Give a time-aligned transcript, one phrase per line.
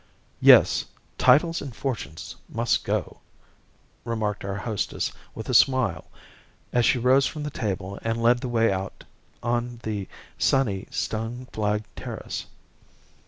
[0.41, 0.85] "Yes,
[1.19, 3.19] titles and fortunes must go,"
[4.03, 6.05] remarked our hostess with a smile
[6.73, 9.03] as she rose from the table and led the way out
[9.43, 10.07] on the
[10.39, 12.47] sunny, stone flagged terrace.